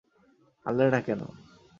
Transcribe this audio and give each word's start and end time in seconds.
আনলে 0.65 0.85
না 0.93 0.99
কেন? 1.01 1.21